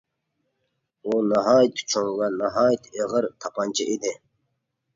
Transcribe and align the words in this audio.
ئۇ 1.09 1.13
ناھايىتى 1.33 1.85
چوڭ 1.93 2.09
ۋە 2.23 2.31
ناھايىتى 2.39 2.95
ئېغىر 2.99 3.31
تاپانچا 3.45 3.91
ئىدى. 3.95 4.19